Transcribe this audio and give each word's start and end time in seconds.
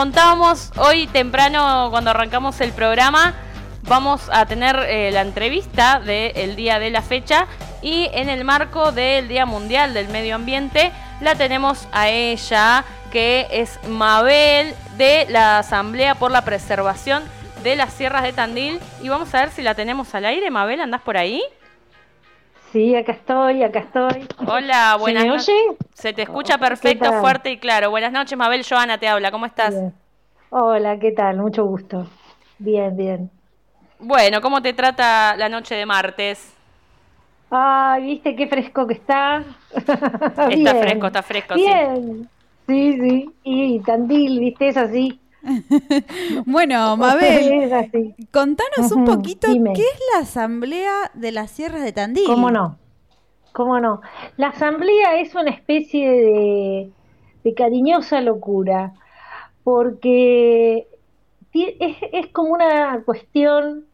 Contábamos 0.00 0.72
hoy 0.78 1.06
temprano 1.08 1.88
cuando 1.90 2.08
arrancamos 2.08 2.58
el 2.62 2.72
programa, 2.72 3.34
vamos 3.82 4.30
a 4.32 4.46
tener 4.46 4.76
eh, 4.88 5.10
la 5.12 5.20
entrevista 5.20 6.00
del 6.00 6.56
día 6.56 6.78
de 6.78 6.88
la 6.88 7.02
fecha 7.02 7.46
y 7.82 8.08
en 8.14 8.30
el 8.30 8.46
marco 8.46 8.92
del 8.92 9.28
Día 9.28 9.44
Mundial 9.44 9.92
del 9.92 10.08
Medio 10.08 10.36
Ambiente 10.36 10.90
la 11.20 11.34
tenemos 11.34 11.86
a 11.92 12.08
ella, 12.08 12.82
que 13.12 13.46
es 13.50 13.78
Mabel 13.90 14.74
de 14.96 15.26
la 15.28 15.58
Asamblea 15.58 16.14
por 16.14 16.30
la 16.30 16.46
Preservación 16.46 17.22
de 17.62 17.76
las 17.76 17.92
Sierras 17.92 18.22
de 18.22 18.32
Tandil. 18.32 18.80
Y 19.02 19.10
vamos 19.10 19.34
a 19.34 19.40
ver 19.40 19.50
si 19.50 19.60
la 19.60 19.74
tenemos 19.74 20.14
al 20.14 20.24
aire. 20.24 20.50
Mabel, 20.50 20.80
¿andás 20.80 21.02
por 21.02 21.18
ahí? 21.18 21.42
Sí, 22.72 22.94
acá 22.94 23.12
estoy, 23.12 23.62
acá 23.62 23.80
estoy. 23.80 24.28
Hola, 24.46 24.96
buenas 24.98 25.26
noches. 25.26 25.46
¿Se 25.46 25.52
oye? 25.52 25.76
Se 25.92 26.12
te 26.12 26.22
escucha 26.22 26.58
perfecto, 26.58 27.12
fuerte 27.14 27.50
y 27.50 27.58
claro. 27.58 27.90
Buenas 27.90 28.12
noches, 28.12 28.38
Mabel. 28.38 28.64
Joana 28.68 28.98
te 28.98 29.08
habla. 29.08 29.30
¿Cómo 29.30 29.46
estás? 29.46 29.74
Hola, 30.50 30.98
¿qué 30.98 31.12
tal? 31.12 31.38
Mucho 31.38 31.64
gusto. 31.64 32.06
Bien, 32.58 32.96
bien. 32.96 33.30
Bueno, 33.98 34.40
¿cómo 34.40 34.62
te 34.62 34.72
trata 34.72 35.36
la 35.36 35.48
noche 35.48 35.74
de 35.74 35.86
martes? 35.86 36.56
Ay, 37.50 38.06
¿viste 38.06 38.36
qué 38.36 38.46
fresco 38.46 38.86
que 38.86 38.94
está? 38.94 39.44
está 39.74 40.74
fresco, 40.74 41.06
está 41.08 41.22
fresco, 41.22 41.54
Bien. 41.54 42.28
sí. 42.28 42.28
Sí, 42.66 43.00
sí. 43.00 43.34
Y 43.42 43.80
Tandil, 43.80 44.38
¿viste? 44.38 44.68
Es 44.68 44.76
así. 44.76 45.19
bueno, 46.46 46.96
Mabel, 46.96 47.70
contanos 48.30 48.92
un 48.92 49.04
poquito 49.04 49.48
qué 49.48 49.82
es 49.82 50.00
la 50.14 50.22
Asamblea 50.22 51.10
de 51.14 51.32
las 51.32 51.50
Sierras 51.50 51.82
de 51.82 51.92
Tandil. 51.92 52.26
¿Cómo 52.26 52.50
no? 52.50 52.78
¿Cómo 53.52 53.80
no? 53.80 54.00
La 54.36 54.48
Asamblea 54.48 55.20
es 55.20 55.34
una 55.34 55.50
especie 55.50 56.10
de, 56.10 56.90
de 57.42 57.54
cariñosa 57.54 58.20
locura, 58.20 58.92
porque 59.64 60.86
es, 61.52 61.96
es 62.12 62.26
como 62.28 62.52
una 62.52 63.02
cuestión 63.04 63.86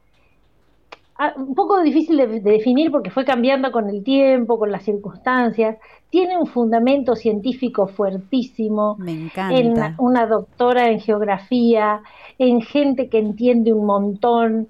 un 1.36 1.54
poco 1.54 1.80
difícil 1.82 2.16
de, 2.16 2.40
definir 2.40 2.90
porque 2.90 3.10
fue 3.10 3.24
cambiando 3.24 3.72
con 3.72 3.88
el 3.88 4.04
tiempo, 4.04 4.58
con 4.58 4.70
las 4.70 4.84
circunstancias. 4.84 5.78
Tiene 6.10 6.38
un 6.38 6.46
fundamento 6.46 7.16
científico 7.16 7.86
fuertísimo. 7.86 8.96
Me 8.98 9.12
encanta. 9.12 9.56
En 9.56 9.94
una 9.98 10.26
doctora 10.26 10.90
en 10.90 11.00
geografía, 11.00 12.02
en 12.38 12.60
gente 12.60 13.08
que 13.08 13.18
entiende 13.18 13.72
un 13.72 13.86
montón, 13.86 14.68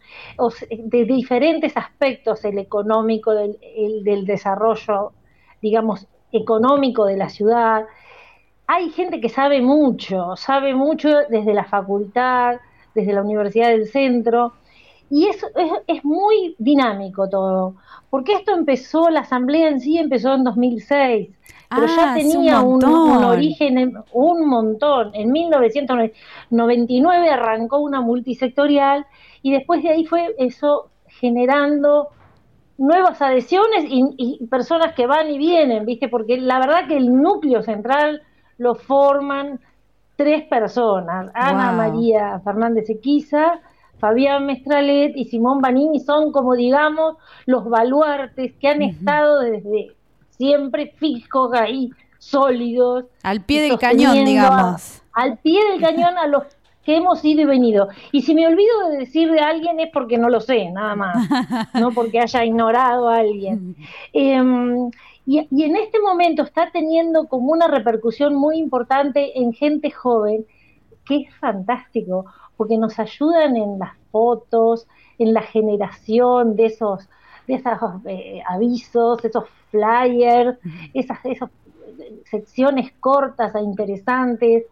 de 0.71 1.05
diferentes 1.05 1.77
aspectos, 1.77 2.45
el 2.45 2.59
económico, 2.59 3.33
del, 3.33 3.59
del 4.05 4.25
desarrollo, 4.25 5.13
digamos, 5.61 6.07
económico 6.33 7.07
de 7.07 7.17
la 7.17 7.29
ciudad. 7.29 7.87
Hay 8.69 8.91
gente 8.91 9.21
que 9.21 9.29
sabe 9.29 9.61
mucho, 9.63 10.37
sabe 10.37 10.75
mucho 10.75 11.09
desde 11.29 11.55
la 11.55 11.65
facultad, 11.65 12.57
desde 12.95 13.13
la 13.13 13.23
Universidad 13.23 13.69
del 13.69 13.87
Centro 13.89 14.53
y 15.11 15.29
eso 15.29 15.47
es, 15.87 16.05
muy 16.05 16.57
dinámico 16.59 17.29
todo, 17.29 17.77
porque 18.11 18.33
esto 18.35 18.55
empezó, 18.55 19.09
la 19.09 19.21
asamblea 19.21 19.69
en 19.69 19.81
sí 19.81 19.99
empezó 19.99 20.35
en 20.35 20.43
2006, 20.45 21.31
pero 21.69 21.87
ya 21.87 22.13
ah, 22.13 22.15
tenía 22.15 22.61
un, 22.61 22.85
origen, 22.85 24.03
un 24.13 24.49
montón. 24.49 25.11
En 25.15 25.33
1999 25.33 27.31
arrancó 27.31 27.79
una 27.79 28.01
multisectorial 28.01 29.07
y 29.43 29.53
después 29.53 29.83
de 29.83 29.91
ahí 29.91 30.05
fue 30.07 30.35
eso 30.39 30.91
generando 31.07 32.09
nuevas 32.79 33.21
adhesiones 33.23 33.85
y, 33.89 34.45
personas 34.47 34.95
que 34.95 35.07
van 35.07 35.31
y 35.31 35.39
vienen, 35.39 35.87
¿viste? 35.87 36.09
Porque 36.09 36.39
la 36.39 36.59
verdad 36.59 36.87
que 36.89 36.97
el 36.97 37.15
núcleo 37.15 37.63
central 37.63 38.23
lo 38.59 38.75
forman 38.75 39.61
tres 40.17 40.45
personas, 40.45 41.31
Ana 41.35 41.73
María 41.73 42.41
Fernández 42.45 42.89
Equiza, 42.89 43.61
Fabián 43.99 44.47
Mestralet 44.47 45.17
y 45.17 45.25
Simón 45.27 45.61
Banini 45.61 46.01
son 46.01 46.33
como 46.33 46.55
digamos 46.55 47.17
los 47.47 47.69
baluartes 47.69 48.53
que 48.61 48.69
han 48.69 48.83
estado 48.83 49.41
desde 49.41 49.97
siempre 50.31 50.93
fijos 50.97 51.53
ahí, 51.55 51.91
sólidos. 52.19 53.07
Al 53.23 53.43
pie 53.43 53.63
del 53.63 53.79
cañón, 53.79 54.25
digamos. 54.25 55.03
al 55.13 55.39
pie 55.39 55.61
del 55.73 55.81
cañón 55.81 56.19
a 56.19 56.27
los 56.27 56.45
que 56.85 56.97
hemos 56.97 57.25
ido 57.25 57.43
y 57.43 57.47
venido. 57.47 57.89
Y 58.13 58.23
si 58.23 58.35
me 58.35 58.47
olvido 58.47 58.89
de 58.91 58.99
decir 58.99 59.31
de 59.31 59.41
alguien 59.41 59.81
es 59.81 59.91
porque 59.93 60.19
no 60.19 60.29
lo 60.29 60.41
sé, 60.41 60.71
nada 60.71 60.95
más, 60.95 61.17
no 61.75 61.91
porque 61.91 62.21
haya 62.21 62.45
ignorado 62.45 63.09
a 63.09 63.17
alguien. 63.17 63.77
Em, 64.13 64.91
y, 65.27 65.49
y, 65.51 65.65
en 65.65 65.75
este 65.75 65.99
momento 66.01 66.45
está 66.45 66.71
teniendo 66.71 67.27
como 67.27 67.51
una 67.51 67.67
repercusión 67.67 68.37
muy 68.37 68.59
importante 68.59 69.37
en 69.37 69.53
gente 69.53 69.91
joven, 69.91 70.47
que 71.05 71.23
es 71.23 71.35
fantástico 71.37 72.27
porque 72.57 72.79
nos 72.79 72.99
ayudan 72.99 73.57
en 73.57 73.79
las 73.79 73.97
fotos, 74.11 74.87
en 75.19 75.33
la 75.35 75.43
generación 75.43 76.57
de 76.57 76.67
esos, 76.67 77.09
de 77.47 77.55
esos 77.55 77.73
eh, 78.07 78.43
avisos, 78.49 79.25
esos 79.25 79.45
flyers, 79.71 80.59
esas, 80.95 81.25
esas 81.25 81.51
secciones 82.25 82.93
cortas 83.01 83.55
e 83.55 83.61
interesantes, 83.61 84.65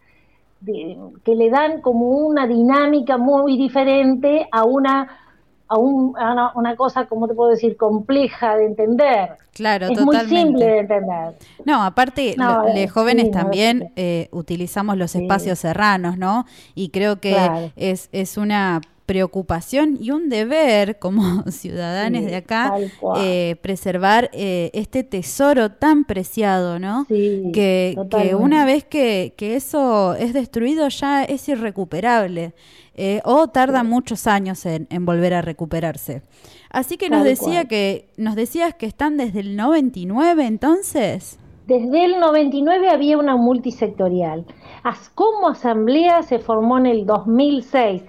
que 0.64 1.34
le 1.34 1.50
dan 1.50 1.82
como 1.82 2.08
una 2.08 2.46
dinámica 2.46 3.18
muy 3.18 3.58
diferente 3.58 4.48
a 4.50 4.64
una 4.64 5.23
a, 5.74 6.52
una, 6.54 6.76
cosa, 6.76 7.06
como 7.06 7.28
te 7.28 7.34
puedo 7.34 7.50
decir, 7.50 7.76
compleja 7.76 8.56
de 8.56 8.66
entender. 8.66 9.30
Claro, 9.52 9.86
es 9.86 10.00
muy 10.00 10.16
simple 10.20 10.64
de 10.64 10.78
entender. 10.80 11.34
No, 11.64 11.82
aparte, 11.82 12.34
los 12.36 12.92
jóvenes 12.92 13.30
también 13.30 13.92
eh, 13.96 14.28
utilizamos 14.32 14.96
los 14.96 15.14
espacios 15.14 15.58
serranos, 15.58 16.18
¿no? 16.18 16.46
Y 16.74 16.88
creo 16.88 17.20
que 17.20 17.36
es, 17.76 18.08
es 18.12 18.36
una 18.36 18.80
preocupación 19.06 19.98
y 20.00 20.10
un 20.10 20.28
deber 20.28 20.98
como 20.98 21.42
ciudadanos 21.50 22.24
de 22.24 22.36
acá 22.36 22.74
eh, 23.18 23.56
preservar 23.60 24.30
eh, 24.32 24.70
este 24.72 25.04
tesoro 25.04 25.70
tan 25.70 26.04
preciado, 26.04 26.78
¿no? 26.78 27.06
que, 27.08 27.96
que, 28.10 28.34
una 28.34 28.64
vez 28.64 28.84
que, 28.84 29.34
que, 29.36 29.56
eso 29.56 30.14
es 30.14 30.32
destruido 30.32 30.88
ya 30.88 31.24
es 31.24 31.48
irrecuperable 31.48 32.54
eh, 32.94 33.20
o 33.24 33.48
tarda 33.48 33.82
muchos 33.82 34.26
años 34.26 34.64
en, 34.66 34.86
en, 34.90 35.04
volver 35.04 35.34
a 35.34 35.42
recuperarse. 35.42 36.22
Así 36.70 36.96
que 36.96 37.10
nos 37.10 37.24
decía 37.24 37.66
que 37.66 38.08
nos 38.16 38.36
decías 38.36 38.74
que 38.74 38.86
están 38.86 39.16
desde 39.16 39.40
el 39.40 39.56
99 39.56 40.46
entonces. 40.46 41.38
Desde 41.66 42.04
el 42.04 42.20
99 42.20 42.90
había 42.90 43.16
una 43.16 43.36
multisectorial. 43.36 44.44
Como 45.14 45.48
asamblea 45.48 46.22
se 46.22 46.38
formó 46.38 46.76
en 46.76 46.84
el 46.84 47.06
2006. 47.06 48.02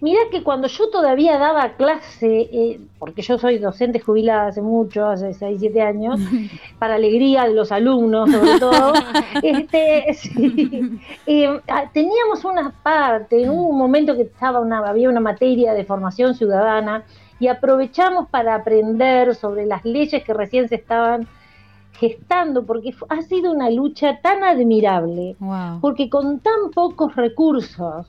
Mirá 0.00 0.20
que 0.32 0.42
cuando 0.42 0.66
yo 0.66 0.90
todavía 0.90 1.38
daba 1.38 1.76
clase, 1.76 2.48
eh, 2.52 2.80
porque 2.98 3.22
yo 3.22 3.38
soy 3.38 3.58
docente 3.58 4.00
jubilada 4.00 4.48
hace 4.48 4.60
mucho, 4.60 5.06
hace 5.06 5.32
6, 5.34 5.58
7 5.60 5.82
años, 5.82 6.18
para 6.80 6.96
alegría 6.96 7.44
de 7.44 7.54
los 7.54 7.70
alumnos 7.70 8.28
sobre 8.28 8.58
todo, 8.58 8.92
este, 9.42 10.10
eh, 11.26 11.60
ah, 11.68 11.84
teníamos 11.92 12.44
una 12.44 12.74
parte, 12.82 13.44
en 13.44 13.50
un 13.50 13.78
momento 13.78 14.16
que 14.16 14.22
estaba 14.22 14.58
una, 14.58 14.78
había 14.78 15.08
una 15.08 15.20
materia 15.20 15.74
de 15.74 15.84
formación 15.84 16.34
ciudadana, 16.34 17.04
y 17.38 17.48
aprovechamos 17.48 18.28
para 18.30 18.54
aprender 18.56 19.34
sobre 19.34 19.66
las 19.66 19.84
leyes 19.84 20.24
que 20.24 20.34
recién 20.34 20.68
se 20.68 20.74
estaban 20.76 21.28
gestando, 21.98 22.64
porque 22.64 22.94
ha 23.08 23.22
sido 23.22 23.52
una 23.52 23.70
lucha 23.70 24.20
tan 24.20 24.44
admirable, 24.44 25.36
porque 25.80 26.08
con 26.08 26.40
tan 26.40 26.70
pocos 26.74 27.16
recursos, 27.16 28.06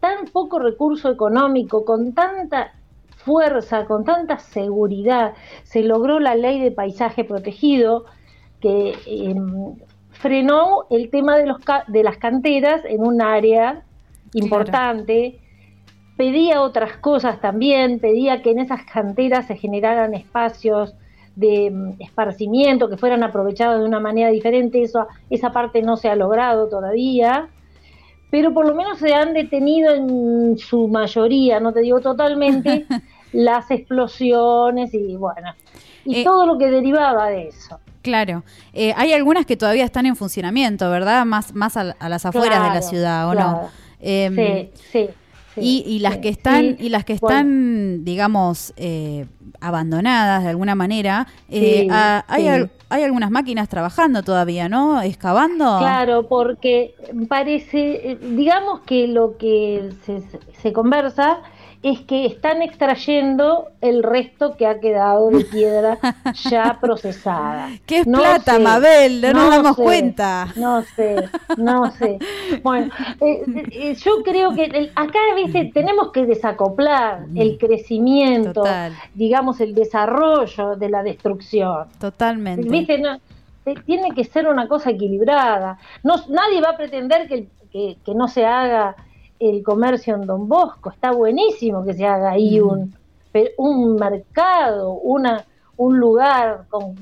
tan 0.00 0.26
poco 0.26 0.58
recurso 0.58 1.10
económico, 1.10 1.84
con 1.84 2.12
tanta 2.12 2.72
fuerza, 3.16 3.84
con 3.86 4.04
tanta 4.04 4.38
seguridad, 4.38 5.34
se 5.64 5.82
logró 5.82 6.20
la 6.20 6.34
ley 6.34 6.60
de 6.60 6.70
paisaje 6.70 7.24
protegido 7.24 8.04
que 8.60 8.94
em, 9.06 9.76
frenó 10.10 10.86
el 10.90 11.10
tema 11.10 11.36
de, 11.36 11.46
los, 11.46 11.58
de 11.88 12.02
las 12.02 12.18
canteras 12.18 12.82
en 12.84 13.02
un 13.04 13.20
área 13.20 13.82
importante. 14.34 15.40
Pedía 16.16 16.62
otras 16.62 16.96
cosas 16.96 17.40
también, 17.40 18.00
pedía 18.00 18.42
que 18.42 18.50
en 18.50 18.58
esas 18.60 18.84
canteras 18.84 19.46
se 19.46 19.56
generaran 19.56 20.14
espacios 20.14 20.94
de 21.38 21.70
mm, 21.70 22.02
esparcimiento 22.02 22.88
que 22.88 22.96
fueran 22.96 23.22
aprovechados 23.22 23.80
de 23.80 23.86
una 23.86 24.00
manera 24.00 24.30
diferente, 24.30 24.82
eso, 24.82 25.06
esa 25.30 25.52
parte 25.52 25.82
no 25.82 25.96
se 25.96 26.08
ha 26.08 26.16
logrado 26.16 26.68
todavía, 26.68 27.48
pero 28.30 28.52
por 28.52 28.66
lo 28.66 28.74
menos 28.74 28.98
se 28.98 29.14
han 29.14 29.32
detenido 29.32 29.94
en 29.94 30.58
su 30.58 30.88
mayoría, 30.88 31.60
no 31.60 31.72
te 31.72 31.80
digo 31.80 32.00
totalmente, 32.00 32.86
las 33.32 33.70
explosiones 33.70 34.92
y 34.92 35.14
bueno, 35.16 35.54
y 36.04 36.20
eh, 36.20 36.24
todo 36.24 36.44
lo 36.44 36.58
que 36.58 36.70
derivaba 36.70 37.28
de 37.28 37.48
eso. 37.48 37.78
Claro, 38.02 38.42
eh, 38.72 38.92
hay 38.96 39.12
algunas 39.12 39.46
que 39.46 39.56
todavía 39.56 39.84
están 39.84 40.06
en 40.06 40.16
funcionamiento, 40.16 40.90
¿verdad? 40.90 41.24
Más, 41.24 41.54
más 41.54 41.76
a, 41.76 41.84
las 42.08 42.26
afueras 42.26 42.62
de 42.68 42.74
la 42.74 42.82
ciudad, 42.82 43.28
¿o 43.28 43.34
no? 43.34 43.70
Em, 44.00 44.34
sí, 44.34 44.70
sí. 44.90 45.08
Y, 45.60 45.98
las 46.00 46.18
que 46.18 46.28
están, 46.28 46.76
y 46.78 46.88
las 46.88 47.04
que 47.04 47.12
están, 47.14 48.04
digamos, 48.04 48.72
eh, 48.76 49.26
abandonadas 49.60 50.44
de 50.44 50.50
alguna 50.50 50.74
manera, 50.74 51.26
eh, 51.48 51.88
hay, 51.90 52.68
hay 52.88 53.02
algunas 53.02 53.30
máquinas 53.30 53.68
trabajando 53.68 54.22
todavía, 54.22 54.68
¿no? 54.68 55.02
Excavando. 55.02 55.78
Claro, 55.78 56.28
porque 56.28 56.94
parece, 57.28 58.12
eh, 58.12 58.18
digamos 58.20 58.80
que 58.80 59.08
lo 59.08 59.36
que 59.36 59.90
se, 60.04 60.22
se 60.62 60.72
conversa 60.72 61.40
es 61.82 62.00
que 62.00 62.26
están 62.26 62.60
extrayendo 62.62 63.68
el 63.80 64.02
resto 64.02 64.56
que 64.56 64.66
ha 64.66 64.80
quedado 64.80 65.30
de 65.30 65.44
piedra 65.44 65.98
ya 66.50 66.78
procesada. 66.80 67.70
¿Qué 67.86 68.00
es 68.00 68.04
plata, 68.04 68.58
Mabel? 68.58 69.20
No, 69.20 69.32
nos 69.32 69.50
damos 69.50 69.76
cuenta. 69.76 70.48
No 70.56 70.82
sé, 70.82 71.28
no 71.56 71.90
sé. 71.92 72.18
Bueno, 72.62 72.92
eh, 73.20 73.44
eh, 73.70 73.94
yo 73.94 74.22
creo 74.24 74.54
que 74.54 74.90
acá, 74.96 75.18
viste, 75.36 75.70
tenemos 75.72 76.10
que 76.10 76.26
desacoplar 76.26 77.28
mm. 77.28 77.40
el 77.40 77.58
crecimiento, 77.58 78.64
digamos, 79.14 79.60
el 79.60 79.74
desarrollo 79.74 80.74
de 80.76 80.88
la 80.88 81.02
destrucción. 81.04 81.86
Totalmente. 82.00 82.68
Viste, 82.68 82.98
no, 82.98 83.20
eh, 83.66 83.74
tiene 83.86 84.12
que 84.14 84.24
ser 84.24 84.48
una 84.48 84.66
cosa 84.66 84.90
equilibrada. 84.90 85.78
No, 86.02 86.16
nadie 86.28 86.60
va 86.60 86.70
a 86.70 86.76
pretender 86.76 87.28
que, 87.28 87.46
que 87.70 88.14
no 88.14 88.26
se 88.26 88.44
haga 88.44 88.96
el 89.38 89.62
comercio 89.62 90.14
en 90.14 90.26
Don 90.26 90.48
Bosco, 90.48 90.90
está 90.90 91.12
buenísimo 91.12 91.84
que 91.84 91.94
se 91.94 92.06
haga 92.06 92.30
ahí 92.32 92.60
un, 92.60 92.94
un 93.56 93.96
mercado, 93.96 94.92
una, 94.92 95.44
un 95.76 95.98
lugar 95.98 96.64
con 96.68 96.94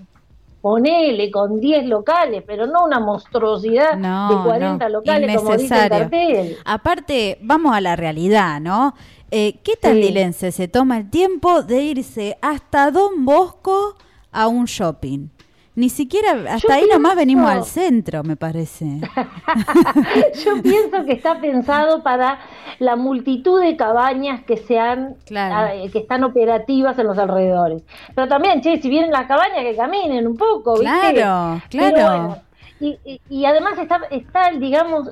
ponele 0.67 1.31
con 1.31 1.61
10 1.61 1.87
locales, 1.87 2.43
pero 2.44 2.67
no 2.67 2.85
una 2.85 2.99
monstruosidad 2.99 3.93
de 3.93 4.43
40 4.43 4.88
locales 4.88 5.37
como 5.37 5.56
dice 5.56 5.85
el 5.85 5.88
cartel. 5.88 6.56
Aparte, 6.65 7.38
vamos 7.41 7.73
a 7.73 7.81
la 7.81 7.94
realidad, 7.94 8.61
¿no? 8.61 8.93
Eh, 9.31 9.61
¿Qué 9.62 9.77
tandilense 9.77 10.50
se 10.50 10.67
toma 10.67 10.99
el 10.99 11.09
tiempo 11.09 11.62
de 11.62 11.83
irse 11.85 12.37
hasta 12.43 12.91
Don 12.91 13.25
Bosco 13.25 13.94
a 14.33 14.49
un 14.49 14.65
shopping? 14.65 15.29
Ni 15.76 15.90
siquiera, 15.90 16.55
hasta 16.55 16.73
ahí 16.73 16.87
nomás 16.90 17.17
venimos 17.17 17.50
al 17.50 17.64
centro, 17.64 18.23
me 18.25 18.34
parece. 18.34 18.87
Yo 20.44 20.62
pienso 20.62 21.05
que 21.05 21.12
está 21.12 21.38
pensado 21.38 22.02
para 22.02 22.38
la 22.78 22.96
multitud 22.96 23.61
de 23.61 23.76
cabañas 23.76 24.43
que 24.44 24.56
sean, 24.56 25.17
ah, 25.37 25.73
que 25.93 25.99
están 25.99 26.25
operativas 26.25 26.99
en 26.99 27.06
los 27.06 27.19
alrededores. 27.19 27.82
Pero 28.14 28.26
también, 28.26 28.62
che, 28.62 28.81
si 28.81 28.88
vienen 28.88 29.11
las 29.11 29.26
cabañas, 29.26 29.58
que 29.64 29.76
caminen 29.76 30.26
un 30.26 30.38
poco, 30.38 30.78
¿viste? 30.78 31.12
Claro, 31.12 31.61
claro. 31.69 32.37
y, 32.81 33.20
y, 33.28 33.44
además 33.44 33.78
está, 33.78 34.00
está 34.11 34.52
digamos, 34.52 35.11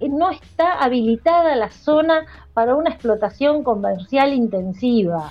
no 0.00 0.30
está 0.30 0.72
habilitada 0.82 1.54
la 1.54 1.70
zona 1.70 2.26
para 2.54 2.74
una 2.74 2.90
explotación 2.90 3.62
comercial 3.62 4.32
intensiva. 4.32 5.30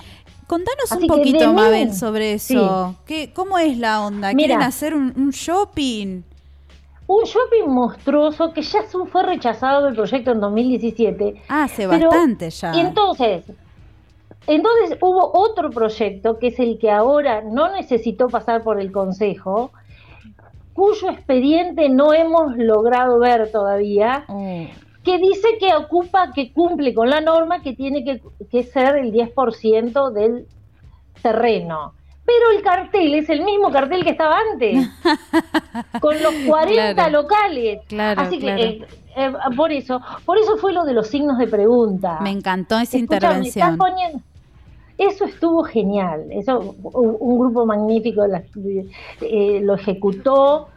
Contanos 0.52 0.92
un 0.92 1.06
poquito, 1.06 1.54
Mabel, 1.54 1.94
sobre 1.94 2.34
eso. 2.34 2.94
¿Qué, 3.06 3.32
¿Cómo 3.32 3.56
es 3.58 3.78
la 3.78 4.04
onda? 4.04 4.34
¿Quieren 4.34 4.60
hacer 4.60 4.94
un, 4.94 5.30
shopping? 5.30 6.20
Un 7.06 7.24
shopping 7.24 7.68
monstruoso 7.68 8.52
que 8.52 8.60
ya 8.60 8.80
fue 9.10 9.22
rechazado 9.22 9.86
del 9.86 9.94
proyecto 9.94 10.32
en 10.32 10.40
2017. 10.40 11.42
Ah, 11.48 11.64
hace 11.64 11.86
bastante 11.86 12.50
ya. 12.50 12.74
Y 12.74 12.80
entonces, 12.80 13.46
entonces 14.46 14.98
hubo 15.00 15.30
otro 15.32 15.70
proyecto 15.70 16.38
que 16.38 16.48
es 16.48 16.58
el 16.58 16.78
que 16.78 16.90
ahora 16.90 17.40
no 17.40 17.74
necesitó 17.74 18.28
pasar 18.28 18.62
por 18.62 18.78
el 18.78 18.92
Consejo, 18.92 19.70
cuyo 20.74 21.08
expediente 21.12 21.88
no 21.88 22.12
hemos 22.12 22.58
logrado 22.58 23.18
ver 23.18 23.50
todavía. 23.50 24.26
Oh 24.28 24.66
que 25.04 25.18
dice 25.18 25.48
que 25.58 25.74
ocupa, 25.74 26.32
que 26.32 26.52
cumple 26.52 26.94
con 26.94 27.10
la 27.10 27.20
norma 27.20 27.60
que 27.60 27.74
tiene 27.74 28.04
que, 28.04 28.62
ser 28.62 28.96
el 28.96 29.12
10% 29.12 30.10
del 30.12 30.46
terreno. 31.20 31.94
Pero 32.24 32.56
el 32.56 32.62
cartel 32.62 33.14
es 33.14 33.28
el 33.28 33.42
mismo 33.42 33.70
cartel 33.72 34.04
que 34.04 34.10
estaba 34.10 34.38
antes, 34.52 34.88
con 36.00 36.22
los 36.22 36.32
40 36.46 37.10
locales. 37.10 37.80
Claro, 37.88 38.20
Así 38.20 38.38
que 38.38 38.54
eh, 38.54 38.86
eh, 39.16 39.32
por 39.56 39.72
eso, 39.72 40.00
por 40.24 40.38
eso 40.38 40.56
fue 40.56 40.72
lo 40.72 40.84
de 40.84 40.92
los 40.92 41.08
signos 41.08 41.36
de 41.38 41.48
pregunta. 41.48 42.20
Me 42.20 42.30
encantó 42.30 42.78
esa 42.78 42.96
intervención. 42.96 43.76
eso 44.98 45.24
estuvo 45.24 45.64
genial. 45.64 46.26
Eso 46.30 46.76
un, 46.80 47.38
grupo 47.40 47.66
magnífico 47.66 48.22
eh, 49.20 49.60
lo 49.60 49.74
ejecutó, 49.74 50.68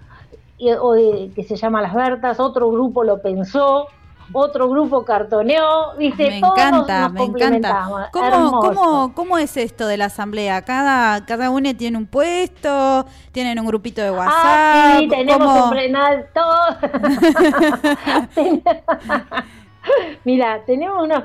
que 0.58 1.46
se 1.48 1.56
llama 1.56 1.84
Las 1.84 1.94
Bertas, 1.94 2.40
otro 2.40 2.72
grupo 2.72 3.04
lo 3.04 3.22
pensó 3.22 3.88
otro 4.34 4.70
grupo 4.70 5.04
cartoneó, 5.06 5.96
viste, 5.98 6.30
me 6.30 6.38
encanta, 6.40 7.10
me 7.10 7.24
encanta. 7.24 8.10
¿Cómo, 8.12 9.14
¿Cómo, 9.14 9.38
es 9.38 9.58
esto 9.58 9.88
de 9.88 9.98
la 9.98 10.06
asamblea? 10.06 10.62
Cada, 10.64 11.26
cada 11.26 11.50
uno 11.50 11.76
tiene 11.76 11.98
un 11.98 12.06
puesto, 12.06 13.06
tienen 13.32 13.60
un 13.60 13.66
grupito 13.66 14.02
de 14.02 14.12
WhatsApp. 14.12 14.34
Ah, 14.36 14.98
sí, 15.00 15.08
tenemos 15.08 15.72
un 15.72 15.78
todo. 16.34 16.56
Mira, 20.24 20.64
tenemos 20.66 21.04
una... 21.04 21.22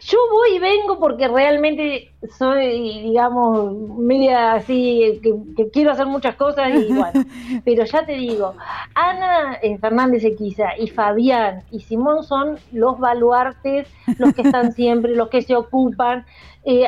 Yo 0.00 0.18
voy 0.30 0.56
y 0.56 0.58
vengo 0.58 0.98
porque 0.98 1.28
realmente 1.28 2.12
soy, 2.38 3.02
digamos, 3.02 3.72
media 3.98 4.54
así, 4.54 5.20
que, 5.22 5.70
quiero 5.70 5.92
hacer 5.92 6.06
muchas 6.06 6.36
cosas 6.36 6.70
y 6.74 6.92
bueno, 6.92 7.24
pero 7.64 7.84
ya 7.84 8.04
te 8.04 8.12
digo, 8.12 8.54
Ana 8.94 9.58
eh, 9.62 9.78
Fernández 9.78 10.24
Equiza 10.24 10.76
y 10.78 10.88
Fabián 10.88 11.62
y 11.70 11.80
Simón 11.80 12.24
son 12.24 12.58
los 12.72 12.98
baluartes, 12.98 13.88
los 14.18 14.34
que 14.34 14.42
están 14.42 14.72
siempre, 14.74 15.14
los 15.14 15.28
que 15.28 15.42
se 15.42 15.54
ocupan. 15.54 16.24
Eh, 16.64 16.86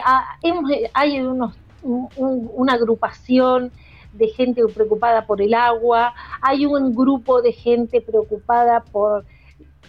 hay 0.94 1.20
unos, 1.20 1.54
una 1.82 2.72
agrupación 2.74 3.70
de 4.12 4.28
gente 4.28 4.62
preocupada 4.74 5.26
por 5.26 5.40
el 5.40 5.54
agua, 5.54 6.14
hay 6.42 6.66
un 6.66 6.94
grupo 6.94 7.40
de 7.40 7.52
gente 7.52 8.00
preocupada 8.00 8.80
por 8.80 9.24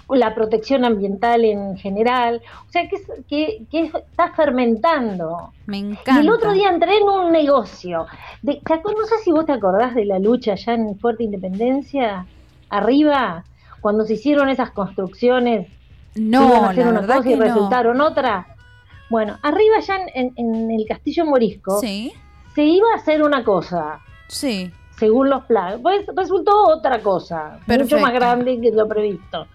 la 0.10 0.34
protección 0.34 0.86
ambiental 0.86 1.46
en 1.46 1.78
general, 1.78 2.42
o 2.68 2.72
sea, 2.72 2.90
que, 2.90 3.66
que, 3.70 3.84
está 3.86 4.34
fermentando. 4.34 5.54
Me 5.68 5.78
encanta. 5.78 6.20
el 6.22 6.30
otro 6.30 6.54
día 6.54 6.70
entré 6.70 6.98
en 6.98 7.04
un 7.04 7.32
negocio, 7.32 8.08
de, 8.42 8.60
no 8.68 9.06
sé 9.06 9.18
si 9.24 9.32
vos 9.32 9.46
te 9.46 9.52
acordás 9.52 9.94
de 9.96 10.06
la 10.06 10.20
lucha 10.20 10.54
allá 10.54 10.74
en 10.74 10.98
Fuerte 10.98 11.24
Independencia, 11.24 12.26
arriba, 12.70 13.44
cuando 13.82 14.06
se 14.06 14.14
hicieron 14.14 14.50
esas 14.50 14.72
construcciones, 14.72 15.68
no, 16.16 16.48
iban 16.48 16.64
a 16.64 16.70
hacer 16.70 16.88
una 16.88 17.02
cosa 17.06 17.30
y 17.30 17.36
resultaron 17.36 18.02
otra. 18.02 18.48
Bueno, 19.10 19.38
arriba 19.42 19.78
allá 19.78 19.98
en, 20.14 20.72
el 20.72 20.86
Castillo 20.88 21.26
Morisco, 21.26 21.80
¿Sí? 21.80 22.14
se 22.56 22.64
iba 22.64 22.88
a 22.94 22.98
hacer 22.98 23.22
una 23.24 23.44
cosa. 23.44 24.00
Sí 24.28 24.72
según 25.00 25.30
los 25.30 25.46
planes. 25.46 25.80
Pues 25.82 26.06
resultó 26.16 26.52
otra 26.68 27.02
cosa, 27.02 27.60
mucho 27.66 28.00
más 28.00 28.14
grande 28.14 28.60
que 28.62 28.72
lo 28.72 28.88
previsto. 28.88 29.48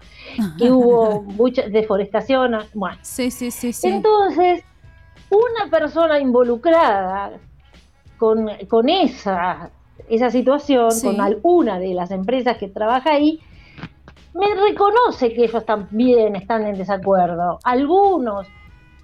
Que 0.57 0.71
hubo 0.71 1.21
mucha 1.21 1.69
deforestación. 1.69 2.57
Bueno. 2.73 2.97
Sí, 3.01 3.31
sí, 3.31 3.51
sí, 3.51 3.71
sí. 3.71 3.87
Entonces, 3.87 4.63
una 5.29 5.69
persona 5.69 6.19
involucrada 6.19 7.31
con, 8.17 8.49
con 8.67 8.89
esa, 8.89 9.69
esa 10.09 10.29
situación, 10.29 10.89
con 11.01 11.21
alguna 11.21 11.79
de 11.79 11.93
las 11.93 12.11
empresas 12.11 12.57
que 12.57 12.67
trabaja 12.67 13.11
ahí, 13.11 13.39
me 14.33 14.53
reconoce 14.53 15.33
que 15.33 15.45
ellos 15.45 15.65
también 15.65 16.35
están 16.35 16.65
en 16.65 16.77
desacuerdo. 16.77 17.59
Algunos 17.63 18.47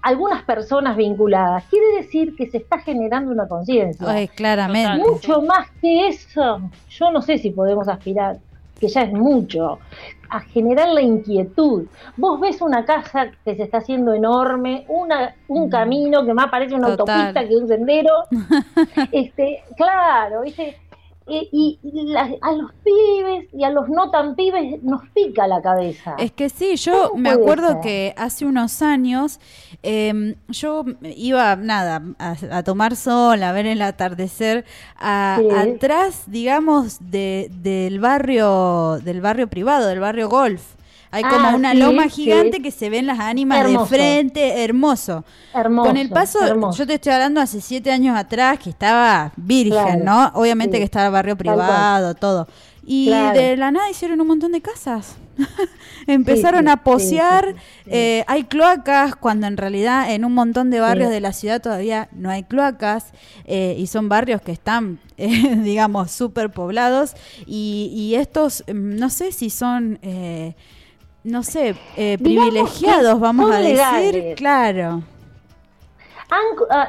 algunas 0.02 0.42
personas 0.42 0.96
vinculadas. 0.96 1.64
Quiere 1.70 2.02
decir 2.02 2.34
que 2.36 2.50
se 2.50 2.58
está 2.58 2.78
generando 2.80 3.30
una 3.30 3.46
conciencia. 3.46 4.06
claramente. 4.28 4.98
Mucho 4.98 5.42
más 5.42 5.70
que 5.80 6.08
eso, 6.08 6.60
yo 6.90 7.10
no 7.10 7.22
sé 7.22 7.38
si 7.38 7.50
podemos 7.50 7.88
aspirar, 7.88 8.38
que 8.78 8.88
ya 8.88 9.02
es 9.02 9.12
mucho, 9.12 9.78
a 10.28 10.40
generar 10.40 10.88
la 10.88 11.02
inquietud. 11.02 11.86
Vos 12.16 12.40
ves 12.40 12.60
una 12.60 12.84
casa 12.84 13.30
que 13.44 13.54
se 13.54 13.62
está 13.62 13.78
haciendo 13.78 14.12
enorme, 14.12 14.84
una, 14.88 15.36
un 15.46 15.66
mm. 15.66 15.70
camino 15.70 16.24
que 16.26 16.34
más 16.34 16.50
parece 16.50 16.74
una 16.74 16.88
autopista 16.88 17.46
que 17.46 17.56
un 17.56 17.68
sendero. 17.68 18.24
este, 19.12 19.62
claro, 19.76 20.42
¿viste? 20.42 20.81
Y, 21.26 21.78
a 22.42 22.52
los 22.52 22.72
pibes 22.84 23.48
y 23.52 23.64
a 23.64 23.70
los 23.70 23.88
no 23.88 24.10
tan 24.10 24.34
pibes 24.34 24.82
nos 24.82 25.08
pica 25.10 25.46
la 25.46 25.62
cabeza. 25.62 26.14
Es 26.18 26.32
que 26.32 26.48
sí, 26.48 26.76
yo 26.76 27.12
me 27.16 27.30
acuerdo 27.30 27.80
que 27.80 28.14
hace 28.16 28.44
unos 28.44 28.82
años 28.82 29.40
em, 29.82 30.34
yo 30.48 30.84
iba, 31.02 31.56
nada, 31.56 32.02
a, 32.18 32.62
tomar 32.62 32.96
sol, 32.96 33.42
a 33.42 33.52
ver 33.52 33.66
el 33.66 33.82
atardecer, 33.82 34.64
atrás, 34.96 36.24
digamos, 36.26 36.98
de, 37.10 37.50
del 37.62 38.00
barrio, 38.00 38.98
del 39.02 39.20
barrio 39.20 39.48
privado, 39.48 39.88
del 39.88 40.00
barrio 40.00 40.28
golf. 40.28 40.62
Hay 41.12 41.24
como 41.24 41.54
una 41.54 41.74
loma 41.74 42.08
gigante 42.08 42.62
que 42.62 42.70
se 42.70 42.88
ven 42.88 43.06
las 43.06 43.20
ánimas 43.20 43.66
de 43.66 43.78
frente, 43.86 44.64
hermoso. 44.64 45.24
Hermoso. 45.54 45.88
Con 45.88 45.98
el 45.98 46.08
paso, 46.08 46.38
yo 46.72 46.86
te 46.86 46.94
estoy 46.94 47.12
hablando 47.12 47.38
hace 47.40 47.60
siete 47.60 47.92
años 47.92 48.16
atrás 48.16 48.58
que 48.58 48.70
estaba 48.70 49.30
virgen, 49.36 50.04
¿no? 50.04 50.32
Obviamente 50.34 50.78
que 50.78 50.84
estaba 50.84 51.10
barrio 51.10 51.36
privado, 51.36 52.14
todo. 52.14 52.48
Y 52.84 53.10
de 53.10 53.56
la 53.58 53.70
nada 53.70 53.90
hicieron 53.90 54.20
un 54.22 54.26
montón 54.26 54.52
de 54.52 54.62
casas. 54.62 55.16
Empezaron 56.06 56.68
a 56.68 56.82
posear, 56.82 57.54
eh, 57.86 58.24
hay 58.26 58.44
cloacas, 58.44 59.14
cuando 59.14 59.46
en 59.46 59.56
realidad 59.56 60.12
en 60.12 60.24
un 60.24 60.32
montón 60.32 60.70
de 60.70 60.80
barrios 60.80 61.10
de 61.10 61.20
la 61.20 61.32
ciudad 61.32 61.60
todavía 61.60 62.08
no 62.12 62.30
hay 62.30 62.42
cloacas, 62.42 63.12
eh, 63.44 63.76
y 63.78 63.86
son 63.86 64.08
barrios 64.08 64.40
que 64.40 64.52
están, 64.52 64.98
eh, 65.18 65.56
digamos, 65.56 66.10
súper 66.10 66.50
poblados, 66.50 67.14
y, 67.46 68.14
estos, 68.16 68.64
mm, 68.66 68.96
no 68.96 69.10
sé 69.10 69.32
si 69.32 69.50
son, 69.50 69.98
no 71.24 71.42
sé, 71.42 71.74
privilegiados, 71.94 73.18
vamos 73.20 73.50
a 73.50 73.58
decir, 73.58 74.34
claro. 74.36 75.02
Ah, 76.30 76.88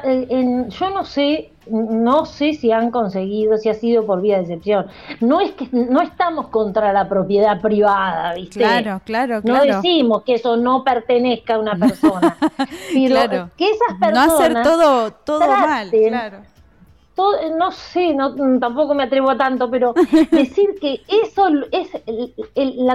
yo 0.68 0.90
no 0.90 1.04
sé 1.04 1.50
no 1.70 2.26
sé 2.26 2.54
si 2.54 2.72
han 2.72 2.90
conseguido, 2.90 3.56
si 3.56 3.68
ha 3.68 3.74
sido 3.74 4.04
por 4.04 4.20
vía 4.20 4.36
de 4.36 4.42
excepción. 4.42 4.86
No 5.20 5.40
es 5.40 5.52
que 5.52 5.68
no 5.72 6.00
estamos 6.02 6.48
contra 6.48 6.92
la 6.92 7.08
propiedad 7.08 7.60
privada, 7.60 8.34
¿viste? 8.34 8.60
Claro, 8.60 9.00
claro, 9.04 9.42
claro. 9.42 9.64
No 9.64 9.76
decimos 9.76 10.22
que 10.22 10.34
eso 10.34 10.56
no 10.56 10.84
pertenezca 10.84 11.54
a 11.54 11.58
una 11.58 11.76
persona. 11.76 12.36
pero 12.92 13.50
que 13.56 13.70
esas 13.70 13.98
personas. 13.98 14.26
No 14.26 14.34
hacer 14.34 14.62
todo, 14.62 15.12
todo 15.12 15.48
mal, 15.48 15.90
claro. 15.90 16.53
No 17.16 17.70
sé, 17.70 18.14
no, 18.14 18.34
tampoco 18.58 18.94
me 18.94 19.04
atrevo 19.04 19.30
a 19.30 19.36
tanto, 19.36 19.70
pero 19.70 19.94
decir 20.30 20.74
que 20.80 21.00
eso 21.08 21.48
es 21.70 21.88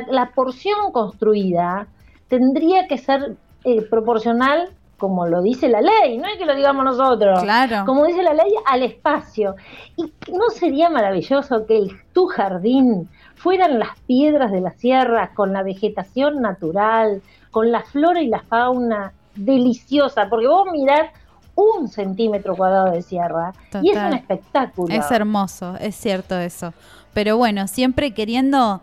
la, 0.10 0.32
porción 0.36 0.92
construida 0.92 1.88
tendría 2.28 2.88
que 2.88 2.98
ser 2.98 3.36
eh, 3.64 3.82
proporcional 3.90 4.70
como 4.98 5.26
lo 5.26 5.42
dice 5.42 5.70
la 5.70 5.82
ley, 5.82 6.18
no 6.18 6.28
es 6.28 6.38
que 6.38 6.46
lo 6.46 6.54
digamos 6.54 6.84
nosotros, 6.84 7.42
claro. 7.42 7.86
como 7.86 8.06
dice 8.06 8.22
la 8.22 8.34
ley, 8.34 8.52
al 8.66 8.84
espacio. 8.84 9.56
¿Y 9.96 10.04
no 10.32 10.50
sería 10.50 10.90
maravilloso 10.90 11.66
que 11.66 11.88
tu 12.14 12.28
jardín 12.28 13.10
fueran 13.36 13.80
las 13.80 13.98
piedras 14.06 14.52
de 14.52 14.60
la 14.60 14.72
sierra 14.72 15.32
con 15.34 15.54
la 15.54 15.64
vegetación 15.64 16.42
natural, 16.42 17.22
con 17.50 17.72
la 17.72 17.82
flora 17.82 18.22
y 18.22 18.28
la 18.28 18.42
fauna 18.42 19.14
deliciosa? 19.36 20.28
Porque 20.30 20.48
vos 20.48 20.68
mirás 20.72 21.12
un 21.60 21.88
centímetro 21.88 22.56
cuadrado 22.56 22.92
de 22.92 23.02
sierra 23.02 23.54
y 23.82 23.92
es 23.92 23.98
un 23.98 24.14
espectáculo. 24.14 24.94
Es 24.94 25.10
hermoso, 25.12 25.76
es 25.78 25.96
cierto 25.96 26.38
eso. 26.38 26.74
Pero 27.14 27.38
bueno, 27.38 27.68
siempre 27.68 28.14
queriendo 28.14 28.82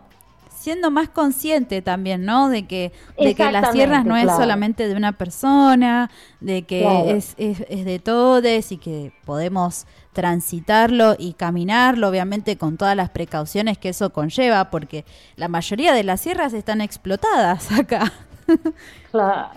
siendo 0.67 0.91
más 0.91 1.07
consciente 1.07 1.81
también, 1.81 2.25
¿no? 2.25 2.49
De 2.49 2.65
que, 2.67 2.91
de 3.17 3.35
que 3.35 3.51
las 3.51 3.71
sierras 3.71 4.03
no 4.05 4.17
es 4.17 4.29
solamente 4.29 4.87
de 4.87 4.95
una 4.95 5.13
persona, 5.13 6.09
de 6.41 6.63
que 6.63 7.11
es, 7.15 7.35
es, 7.37 7.63
es, 7.69 7.85
de 7.85 7.99
todos 7.99 8.71
y 8.71 8.77
que 8.77 9.13
podemos 9.23 9.85
transitarlo 10.11 11.15
y 11.17 11.33
caminarlo, 11.33 12.09
obviamente 12.09 12.57
con 12.57 12.75
todas 12.75 12.95
las 12.95 13.11
precauciones 13.11 13.77
que 13.77 13.89
eso 13.89 14.09
conlleva, 14.11 14.69
porque 14.69 15.05
la 15.35 15.47
mayoría 15.47 15.93
de 15.93 16.03
las 16.03 16.21
sierras 16.21 16.53
están 16.53 16.81
explotadas 16.81 17.71
acá. 17.79 18.11
Claro, 19.11 19.49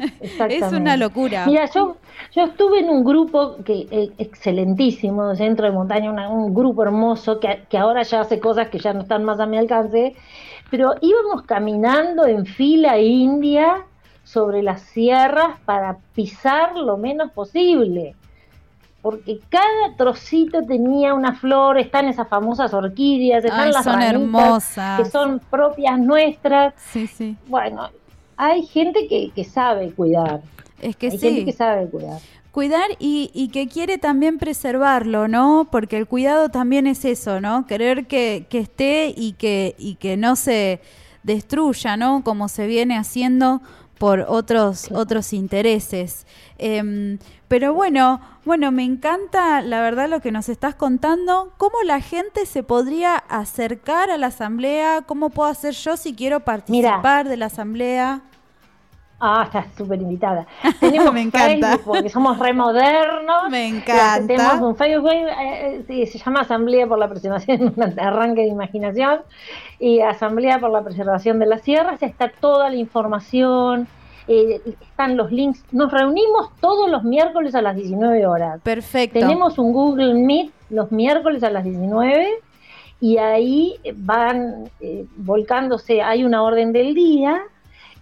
es 0.48 0.72
una 0.72 0.96
locura. 0.96 1.44
Mira, 1.46 1.66
yo, 1.74 1.96
yo 2.34 2.44
estuve 2.44 2.80
en 2.80 2.88
un 2.88 3.04
grupo 3.04 3.56
que 3.64 3.86
eh, 3.90 4.10
excelentísimo, 4.18 5.34
centro 5.34 5.66
de 5.66 5.72
montaña, 5.72 6.10
un 6.30 6.54
grupo 6.54 6.82
hermoso 6.82 7.38
que, 7.40 7.64
que 7.68 7.76
ahora 7.76 8.02
ya 8.02 8.20
hace 8.20 8.40
cosas 8.40 8.68
que 8.68 8.78
ya 8.78 8.92
no 8.92 9.00
están 9.00 9.24
más 9.24 9.38
a 9.40 9.46
mi 9.46 9.58
alcance, 9.58 10.14
pero 10.70 10.94
íbamos 11.00 11.42
caminando 11.42 12.26
en 12.26 12.46
fila 12.46 12.98
india 12.98 13.84
sobre 14.22 14.62
las 14.62 14.82
sierras 14.82 15.58
para 15.64 15.96
pisar 16.14 16.76
lo 16.76 16.96
menos 16.96 17.32
posible, 17.32 18.14
porque 19.02 19.40
cada 19.48 19.96
trocito 19.96 20.60
tenía 20.62 21.14
una 21.14 21.34
flor, 21.34 21.78
están 21.78 22.06
esas 22.06 22.28
famosas 22.28 22.72
orquídeas, 22.72 23.44
están 23.44 23.72
las 23.72 23.82
son 23.84 24.02
hermosas. 24.02 25.00
que 25.00 25.04
son 25.06 25.40
propias 25.50 25.98
nuestras. 25.98 26.74
Sí, 26.76 27.06
sí. 27.06 27.36
Bueno, 27.48 27.88
hay 28.40 28.62
gente 28.66 29.06
que, 29.06 29.30
que 29.34 29.44
sabe 29.44 29.90
cuidar. 29.92 30.40
Es 30.80 30.96
que 30.96 31.08
hay 31.08 31.18
sí. 31.18 31.18
gente 31.18 31.44
que 31.44 31.52
sabe 31.52 31.88
cuidar 31.88 32.20
cuidar 32.50 32.90
y, 32.98 33.30
y, 33.32 33.48
que 33.48 33.68
quiere 33.68 33.96
también 33.96 34.38
preservarlo, 34.38 35.28
¿no? 35.28 35.68
Porque 35.70 35.96
el 35.96 36.08
cuidado 36.08 36.48
también 36.48 36.88
es 36.88 37.04
eso, 37.04 37.40
¿no? 37.40 37.64
Querer 37.66 38.06
que, 38.08 38.46
que 38.48 38.58
esté 38.58 39.14
y 39.16 39.34
que, 39.34 39.76
y 39.78 39.94
que 39.94 40.16
no 40.16 40.34
se 40.34 40.80
destruya, 41.22 41.96
¿no? 41.96 42.24
Como 42.24 42.48
se 42.48 42.66
viene 42.66 42.96
haciendo 42.96 43.62
por 43.98 44.24
otros, 44.26 44.90
otros 44.90 45.32
intereses. 45.32 46.26
Em, 46.58 47.18
pero 47.50 47.74
bueno, 47.74 48.20
bueno, 48.44 48.70
me 48.70 48.84
encanta 48.84 49.60
la 49.60 49.80
verdad 49.80 50.08
lo 50.08 50.20
que 50.20 50.30
nos 50.30 50.48
estás 50.48 50.76
contando. 50.76 51.52
¿Cómo 51.56 51.82
la 51.84 52.00
gente 52.00 52.46
se 52.46 52.62
podría 52.62 53.16
acercar 53.16 54.08
a 54.08 54.18
la 54.18 54.28
asamblea? 54.28 55.02
¿Cómo 55.04 55.30
puedo 55.30 55.50
hacer 55.50 55.74
yo 55.74 55.96
si 55.96 56.14
quiero 56.14 56.38
participar 56.38 57.28
de 57.28 57.36
la 57.36 57.46
asamblea? 57.46 58.20
Ah, 59.18 59.42
estás 59.46 59.66
súper 59.76 60.00
invitada. 60.00 60.46
Tenemos 60.78 61.12
Me 61.12 61.22
encanta. 61.22 61.70
Facebook 61.70 61.92
porque 61.92 62.08
somos 62.08 62.38
remodernos. 62.38 63.50
Me 63.50 63.66
encanta. 63.66 64.24
Tenemos 64.28 64.60
un 64.60 64.76
Facebook, 64.76 65.10
eh, 65.10 65.84
eh 65.88 66.06
se 66.06 66.18
llama 66.18 66.42
Asamblea 66.42 66.86
por 66.86 67.00
la 67.00 67.08
Preservación, 67.08 67.74
un 67.76 67.98
arranque 67.98 68.42
de 68.42 68.46
imaginación, 68.46 69.22
y 69.80 70.02
Asamblea 70.02 70.60
por 70.60 70.70
la 70.70 70.84
Preservación 70.84 71.40
de 71.40 71.46
las 71.46 71.62
Sierras. 71.62 72.00
Está 72.00 72.30
toda 72.30 72.70
la 72.70 72.76
información, 72.76 73.88
eh, 74.28 74.60
están 74.80 75.16
los 75.16 75.30
links. 75.32 75.64
Nos 75.72 75.90
reunimos 75.90 76.50
todos 76.60 76.90
los 76.90 77.04
miércoles 77.04 77.54
a 77.54 77.62
las 77.62 77.76
19 77.76 78.26
horas. 78.26 78.60
Perfecto. 78.62 79.18
Tenemos 79.18 79.58
un 79.58 79.72
Google 79.72 80.14
Meet 80.14 80.52
los 80.70 80.92
miércoles 80.92 81.42
a 81.42 81.50
las 81.50 81.64
19 81.64 82.28
y 83.00 83.16
ahí 83.16 83.76
van 83.94 84.70
eh, 84.80 85.06
volcándose, 85.16 86.02
hay 86.02 86.24
una 86.24 86.42
orden 86.42 86.72
del 86.72 86.94
día 86.94 87.42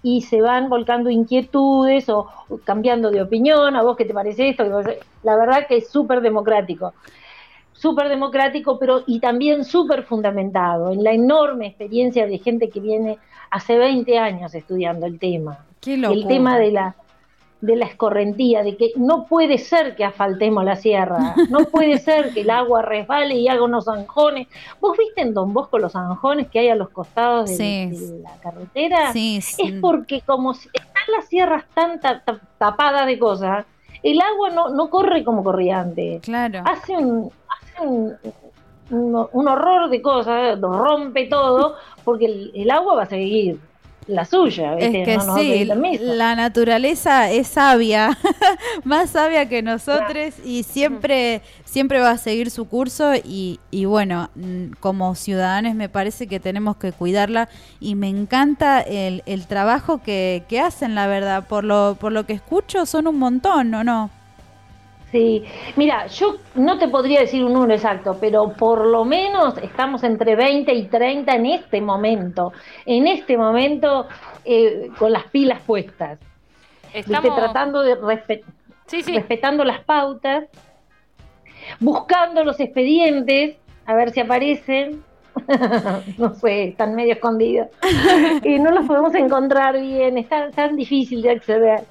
y 0.03 0.23
se 0.23 0.41
van 0.41 0.69
volcando 0.69 1.11
inquietudes 1.11 2.09
o, 2.09 2.29
cambiando 2.65 3.11
de 3.11 3.23
opinión, 3.23 3.77
a 3.77 3.83
vos 3.83 3.97
qué 3.97 4.05
te 4.05 4.15
parece 4.15 4.51
esto, 4.51 4.65
la 5.23 5.37
verdad 5.37 5.67
que 5.69 5.79
es 5.79 5.89
súper 5.89 6.21
democrático, 6.21 6.95
súper 7.73 8.09
democrático, 8.09 8.79
pero 8.79 9.03
y 9.07 9.21
también 9.21 9.65
súper 9.65 10.03
fundamentado 10.03 10.91
en 10.91 11.03
la 11.05 11.13
enorme 11.13 11.69
experiencia 11.69 12.27
de 12.27 12.39
gente 12.39 12.69
que 12.69 12.81
viene 12.81 13.19
hace 13.51 13.79
20 13.79 14.19
años 14.19 14.55
estudiando 14.55 15.07
el 15.07 15.19
tema. 15.19 15.68
El 15.87 16.26
tema 16.26 16.58
de 16.58 16.73
la 16.73 16.97
de 17.61 17.75
la 17.75 17.87
escorrentía, 17.87 18.62
de 18.62 18.76
que 18.76 18.92
no 18.97 19.25
puede 19.25 19.58
ser 19.58 19.97
que 19.97 20.04
asfaltemos 20.04 20.64
la 20.64 20.76
sierra, 20.76 21.35
no 21.50 21.64
puede 21.64 21.99
ser 21.99 22.32
que 22.32 22.42
el 22.42 22.50
agua 22.50 22.82
resbale 22.82 23.35
y 23.35 23.49
haga 23.49 23.62
unos 23.62 23.87
zanjones. 23.87 24.47
¿Vos 24.80 24.97
viste 24.97 25.23
en 25.23 25.35
Don 25.35 25.52
Bosco 25.52 25.78
los 25.78 25.92
zanjones 25.92 26.49
que 26.49 26.61
hay 26.61 26.68
a 26.68 26.76
los 26.76 26.90
costados 26.90 27.56
de, 27.58 28.20
la 28.23 28.37
carretera? 28.40 29.12
Sí, 29.12 29.38
Es 29.38 29.73
porque 29.80 30.20
como 30.20 30.52
están 30.52 31.04
las 31.16 31.26
sierras 31.26 31.64
tan 31.75 32.00
tapadas 32.58 33.06
de 33.06 33.18
cosas, 33.18 33.66
el 34.02 34.20
agua 34.20 34.50
no, 34.50 34.68
no 34.68 34.88
corre 34.88 35.25
como 35.25 35.42
corría 35.42 35.80
antes. 35.80 36.23
Claro. 36.23 36.62
Hace 36.64 36.97
un, 36.97 37.32
hace 37.49 37.87
un, 37.87 38.16
un, 39.32 39.49
horror 39.49 39.90
de 39.90 40.00
cosas, 40.00 40.61
rompe 40.61 41.26
todo, 41.26 41.75
porque 42.04 42.50
el 42.54 42.70
agua 42.70 42.94
va 42.94 43.02
a 43.02 43.06
seguir 43.06 43.58
la 44.09 44.25
suya. 44.25 44.75
Es 44.79 44.91
que 44.91 45.19
sí, 45.37 45.65
la 46.00 46.35
naturaleza 46.35 47.31
es 47.31 47.47
sabia, 47.47 48.19
más 48.85 49.11
sabia 49.11 49.49
que 49.49 49.62
nosotros 49.62 50.35
y 50.45 50.62
siempre, 50.62 51.43
siempre 51.65 52.00
va 52.00 52.11
a 52.11 52.19
seguir 52.19 52.50
su 52.50 52.67
curso 52.67 53.15
y, 53.15 53.61
y 53.71 53.85
bueno, 53.85 54.31
mm, 54.35 54.73
como 54.81 55.15
ciudadanos 55.15 55.75
me 55.75 55.88
parece 55.88 56.27
que 56.27 56.41
tenemos 56.41 56.77
que 56.79 56.93
cuidarla 56.93 57.49
y 57.81 57.95
me 57.95 58.09
encanta 58.09 58.81
el, 58.81 59.23
el 59.27 59.47
trabajo 59.47 60.03
que, 60.03 60.43
que 60.49 60.61
hacen, 60.61 60.95
la 60.95 61.07
verdad, 61.07 61.47
por 61.47 61.65
lo, 61.65 61.97
por 62.00 62.12
lo 62.12 62.25
que 62.27 62.33
escucho 62.33 62.87
son 62.87 63.07
un 63.07 63.19
montón, 63.19 63.75
¿o 63.75 63.85
no? 63.85 64.11
Sí, 65.11 65.43
mira, 65.77 66.07
yo 66.09 66.37
no 66.55 66.79
te 66.79 66.88
podría 66.88 67.21
decir 67.21 67.43
un 67.43 67.55
número 67.55 67.73
exacto, 67.73 68.19
pero 68.21 68.53
por 68.53 68.87
lo 68.87 69.07
menos 69.07 69.57
estamos 69.59 70.05
entre 70.05 70.37
20 70.37 70.73
y 70.75 70.85
30 70.85 71.35
en 71.35 71.47
este 71.47 71.81
momento, 71.81 72.53
en 72.85 73.07
este 73.07 73.38
momento 73.38 74.07
eh, 74.45 74.91
con 74.99 75.12
las 75.12 75.25
pilas 75.25 75.61
puestas. 75.62 76.19
Estamos 76.93 77.35
tratando 77.35 77.81
de 77.83 77.97
respetando 79.15 79.65
las 79.65 79.83
pautas, 79.85 80.45
buscando 81.81 82.45
los 82.45 82.61
expedientes, 82.61 83.57
a 83.87 83.95
ver 83.95 84.11
si 84.11 84.21
aparecen. 84.21 85.03
no 86.19 86.35
sé, 86.35 86.65
están 86.65 86.95
medio 86.95 87.15
escondidos. 87.15 87.69
y 88.43 88.59
no 88.59 88.73
los 88.73 88.87
podemos 88.87 89.15
encontrar 89.15 89.81
bien, 89.81 90.19
es 90.19 90.29
tan 90.29 90.77
difícil 90.77 91.23
de 91.23 91.31
acceder 91.31 91.85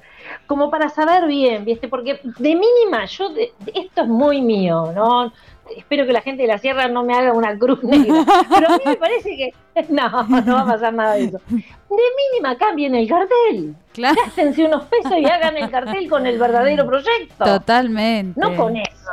como 0.46 0.70
para 0.70 0.88
saber 0.88 1.26
bien, 1.26 1.64
¿viste? 1.64 1.88
Porque 1.88 2.20
de 2.22 2.54
mínima, 2.54 3.04
yo, 3.06 3.30
esto 3.74 4.02
es 4.02 4.08
muy 4.08 4.40
mío, 4.40 4.92
¿no? 4.94 5.32
Espero 5.76 6.06
que 6.06 6.12
la 6.12 6.22
gente 6.22 6.42
de 6.42 6.48
la 6.48 6.58
sierra 6.58 6.88
no 6.88 7.04
me 7.04 7.14
haga 7.14 7.32
una 7.32 7.56
cruz 7.58 7.82
negra, 7.84 8.24
pero 8.48 8.68
a 8.68 8.78
mí 8.78 8.82
me 8.86 8.96
parece 8.96 9.36
que 9.36 9.52
no, 9.90 10.08
no 10.40 10.54
va 10.54 10.60
a 10.62 10.66
pasar 10.66 10.94
nada 10.94 11.14
de 11.14 11.24
eso. 11.24 11.40
De 11.48 12.02
mínima 12.32 12.56
cambien 12.56 12.94
el 12.94 13.08
cartel. 13.08 13.74
Claro. 13.92 14.16
Gástense 14.24 14.64
unos 14.64 14.84
pesos 14.84 15.12
y 15.18 15.26
hagan 15.26 15.56
el 15.56 15.70
cartel 15.70 16.08
con 16.08 16.26
el 16.26 16.38
verdadero 16.38 16.86
proyecto. 16.86 17.44
Totalmente. 17.44 18.40
No 18.40 18.56
con 18.56 18.76
eso. 18.76 19.10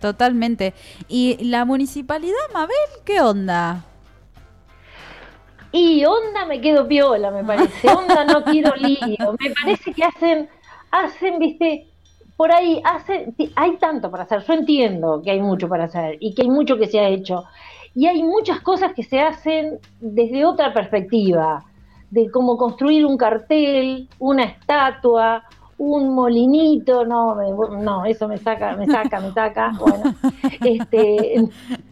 Totalmente. 0.00 0.74
¿Y 1.08 1.44
la 1.44 1.64
municipalidad, 1.64 2.36
Mabel, 2.52 2.76
qué 3.04 3.20
onda? 3.20 3.84
Y 5.72 6.04
onda 6.04 6.46
me 6.46 6.60
quedo 6.60 6.86
piola, 6.86 7.30
me 7.30 7.44
parece. 7.44 7.88
Onda 7.88 8.24
no 8.24 8.42
quiero 8.44 8.74
lío. 8.76 9.36
Me 9.38 9.50
parece 9.50 9.92
que 9.92 10.04
hacen, 10.04 10.48
hacen, 10.90 11.38
viste, 11.38 11.86
por 12.36 12.50
ahí 12.52 12.80
hace, 12.84 13.32
hay 13.54 13.76
tanto 13.76 14.10
para 14.10 14.24
hacer. 14.24 14.42
Yo 14.42 14.54
entiendo 14.54 15.20
que 15.22 15.30
hay 15.30 15.40
mucho 15.40 15.68
para 15.68 15.84
hacer 15.84 16.16
y 16.20 16.34
que 16.34 16.42
hay 16.42 16.48
mucho 16.48 16.76
que 16.76 16.86
se 16.86 16.98
ha 16.98 17.08
hecho. 17.08 17.44
Y 17.94 18.06
hay 18.06 18.22
muchas 18.22 18.60
cosas 18.60 18.92
que 18.94 19.02
se 19.02 19.20
hacen 19.20 19.78
desde 20.00 20.44
otra 20.44 20.72
perspectiva, 20.72 21.64
de 22.10 22.30
cómo 22.30 22.56
construir 22.56 23.04
un 23.04 23.16
cartel, 23.16 24.08
una 24.18 24.44
estatua, 24.44 25.44
un 25.80 26.14
molinito, 26.14 27.06
no, 27.06 27.36
no, 27.70 28.04
eso 28.04 28.28
me 28.28 28.36
saca, 28.36 28.76
me 28.76 28.86
saca, 28.86 29.18
me 29.18 29.32
saca. 29.32 29.72
Bueno, 29.78 30.14
este, 30.62 31.48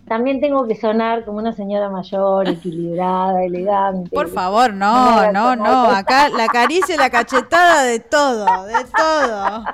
también 0.07 0.43
tengo 0.43 0.67
que 0.67 0.77
sonar 0.77 1.25
como 1.25 1.39
una 1.39 1.55
señora 1.55 1.89
mayor, 1.89 2.51
equilibrada, 2.51 3.43
elegante. 3.43 4.11
Por 4.11 4.29
favor, 4.29 4.75
no, 4.75 5.33
no, 5.33 5.57
no, 5.57 5.85
acá 5.85 6.29
la 6.29 6.49
caricia 6.49 6.97
y 6.97 6.99
la 6.99 7.09
cachetada 7.09 7.85
de 7.85 8.01
todo, 8.01 8.45
de 8.67 8.75
todo. 8.95 9.65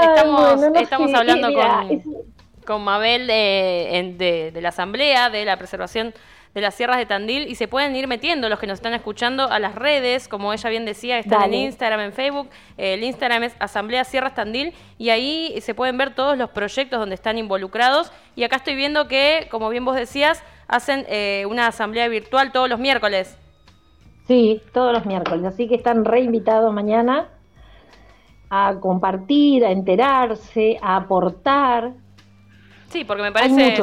estamos 0.00 0.62
estamos 0.80 1.12
hablando 1.12 1.48
con, 1.52 2.02
con 2.64 2.82
Mabel 2.82 3.26
de, 3.26 4.50
de 4.54 4.60
la 4.62 4.70
Asamblea 4.70 5.28
de 5.28 5.44
la 5.44 5.58
Preservación 5.58 6.14
de 6.56 6.62
las 6.62 6.74
sierras 6.74 6.96
de 6.96 7.04
Tandil 7.04 7.46
y 7.48 7.54
se 7.56 7.68
pueden 7.68 7.94
ir 7.96 8.08
metiendo 8.08 8.48
los 8.48 8.58
que 8.58 8.66
nos 8.66 8.78
están 8.78 8.94
escuchando 8.94 9.42
a 9.50 9.58
las 9.58 9.74
redes, 9.74 10.26
como 10.26 10.54
ella 10.54 10.70
bien 10.70 10.86
decía, 10.86 11.18
están 11.18 11.42
en 11.42 11.52
Instagram, 11.52 12.00
en 12.00 12.12
Facebook. 12.14 12.48
el 12.78 13.04
Instagram 13.04 13.42
es 13.42 13.54
Asamblea 13.58 14.04
Sierras 14.04 14.34
Tandil 14.34 14.72
y 14.96 15.10
ahí 15.10 15.60
se 15.60 15.74
pueden 15.74 15.98
ver 15.98 16.14
todos 16.14 16.38
los 16.38 16.48
proyectos 16.48 16.98
donde 16.98 17.14
están 17.14 17.36
involucrados. 17.36 18.10
Y 18.36 18.44
acá 18.44 18.56
estoy 18.56 18.74
viendo 18.74 19.06
que, 19.06 19.48
como 19.50 19.68
bien 19.68 19.84
vos 19.84 19.96
decías, 19.96 20.42
hacen 20.66 21.04
eh, 21.10 21.44
una 21.46 21.66
asamblea 21.66 22.08
virtual 22.08 22.52
todos 22.52 22.70
los 22.70 22.78
miércoles. 22.78 23.36
Sí, 24.26 24.62
todos 24.72 24.94
los 24.94 25.04
miércoles, 25.04 25.44
así 25.44 25.68
que 25.68 25.74
están 25.74 26.06
reinvitados 26.06 26.72
mañana 26.72 27.28
a 28.48 28.76
compartir, 28.80 29.62
a 29.62 29.72
enterarse, 29.72 30.78
a 30.80 30.96
aportar 30.96 31.92
Sí, 32.90 33.04
porque 33.04 33.22
me 33.22 33.32
parece 33.32 33.82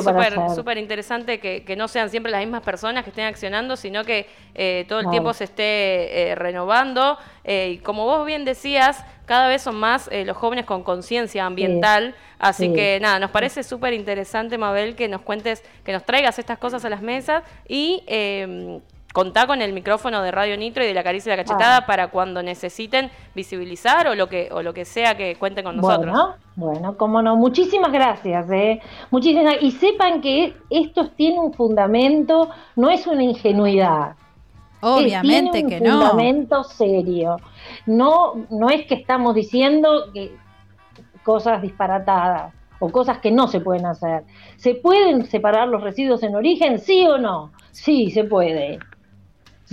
súper 0.55 0.77
interesante 0.77 1.39
que, 1.39 1.75
no 1.75 1.87
sean 1.87 2.09
siempre 2.09 2.31
las 2.31 2.41
mismas 2.41 2.61
personas 2.61 3.03
que 3.03 3.09
estén 3.09 3.25
accionando, 3.25 3.75
sino 3.75 4.03
que 4.03 4.27
eh, 4.55 4.85
todo 4.87 4.99
el 5.01 5.09
tiempo 5.09 5.33
se 5.33 5.45
esté 5.45 6.31
eh, 6.31 6.35
renovando. 6.35 7.17
Eh, 7.43 7.73
y 7.73 7.77
como 7.79 8.05
vos 8.05 8.25
bien 8.25 8.45
decías, 8.45 9.03
cada 9.25 9.47
vez 9.47 9.61
son 9.61 9.75
más 9.75 10.09
los 10.25 10.37
jóvenes 10.37 10.65
con 10.65 10.83
conciencia 10.83 11.45
ambiental. 11.45 12.15
Así 12.39 12.73
que 12.73 12.99
nada, 13.01 13.19
nos 13.19 13.31
parece 13.31 13.63
súper 13.63 13.93
interesante, 13.93 14.57
Mabel, 14.57 14.95
que 14.95 15.07
nos 15.07 15.21
cuentes, 15.21 15.63
que 15.83 15.91
nos 15.91 16.03
traigas 16.03 16.39
estas 16.39 16.57
cosas 16.57 16.83
a 16.85 16.89
las 16.89 17.01
mesas 17.01 17.43
y 17.67 18.03
em, 18.07 18.81
contá 19.13 19.47
con 19.47 19.61
el 19.61 19.71
micrófono 19.71 20.21
de 20.23 20.31
Radio 20.31 20.57
Nitro 20.57 20.83
y 20.83 20.87
de 20.87 20.93
la 20.93 21.03
caricia 21.03 21.31
de 21.31 21.37
la 21.37 21.43
cachetada 21.43 21.77
ah. 21.77 21.85
para 21.85 22.07
cuando 22.07 22.43
necesiten 22.43 23.09
visibilizar 23.33 24.07
o 24.07 24.15
lo 24.15 24.27
que 24.27 24.49
o 24.51 24.61
lo 24.61 24.73
que 24.73 24.83
sea 24.83 25.15
que 25.15 25.35
cuenten 25.35 25.63
con 25.63 25.77
nosotros. 25.77 26.11
Bueno, 26.11 26.35
bueno, 26.55 26.97
cómo 26.97 27.21
no. 27.21 27.35
Muchísimas 27.37 27.91
gracias, 27.91 28.49
eh. 28.51 28.81
Muchísimas 29.11 29.61
y 29.61 29.71
sepan 29.71 30.19
que 30.19 30.55
esto 30.69 31.09
tiene 31.09 31.39
un 31.39 31.53
fundamento, 31.53 32.49
no 32.75 32.89
es 32.89 33.07
una 33.07 33.23
ingenuidad. 33.23 34.15
Obviamente 34.81 35.63
tiene 35.63 35.93
un 35.93 36.01
fundamento 36.01 36.63
serio. 36.63 37.37
No 37.85 38.33
no 38.49 38.69
es 38.69 38.85
que 38.87 38.95
estamos 38.95 39.35
diciendo 39.35 40.11
que 40.11 40.35
cosas 41.23 41.61
disparatadas 41.61 42.51
o 42.79 42.89
cosas 42.89 43.19
que 43.19 43.31
no 43.31 43.47
se 43.47 43.61
pueden 43.61 43.85
hacer. 43.85 44.23
¿Se 44.57 44.73
pueden 44.73 45.25
separar 45.27 45.67
los 45.69 45.83
residuos 45.83 46.23
en 46.23 46.35
origen? 46.35 46.79
¿Sí 46.79 47.05
o 47.07 47.17
no? 47.17 47.51
Sí, 47.71 48.11
se 48.11 48.25
puede. 48.25 48.79